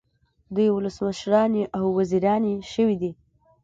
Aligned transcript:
دوی 0.53 0.67
ولسمشرانې 0.71 1.63
او 1.77 1.85
وزیرانې 1.97 2.53
شوې 2.73 2.95
دي. 3.01 3.11